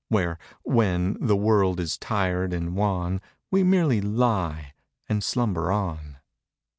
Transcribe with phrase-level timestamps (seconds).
[0.09, 4.73] Where, when, the world is tired and wan We merely lie
[5.07, 6.17] and slumber on.